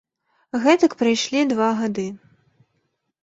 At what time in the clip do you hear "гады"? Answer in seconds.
1.81-2.05